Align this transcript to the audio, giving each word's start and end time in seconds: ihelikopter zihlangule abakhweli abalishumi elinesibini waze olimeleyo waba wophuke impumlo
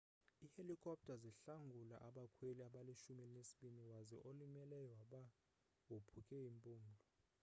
ihelikopter 0.45 1.15
zihlangule 1.23 1.95
abakhweli 2.07 2.61
abalishumi 2.65 3.21
elinesibini 3.23 3.81
waze 3.91 4.17
olimeleyo 4.29 4.89
waba 4.97 5.21
wophuke 5.89 6.37
impumlo 6.49 6.97